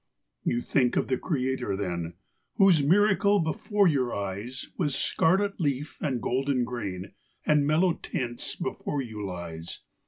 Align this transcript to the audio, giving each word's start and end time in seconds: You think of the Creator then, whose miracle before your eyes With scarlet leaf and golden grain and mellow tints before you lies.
You 0.43 0.61
think 0.61 0.95
of 0.97 1.09
the 1.09 1.17
Creator 1.19 1.75
then, 1.77 2.15
whose 2.55 2.81
miracle 2.81 3.39
before 3.39 3.87
your 3.87 4.15
eyes 4.15 4.67
With 4.75 4.93
scarlet 4.93 5.59
leaf 5.59 5.99
and 6.01 6.19
golden 6.19 6.63
grain 6.63 7.11
and 7.45 7.67
mellow 7.67 7.93
tints 7.93 8.55
before 8.55 9.03
you 9.03 9.23
lies. 9.23 9.81